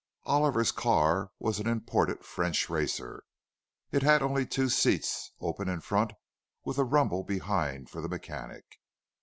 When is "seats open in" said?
4.67-5.79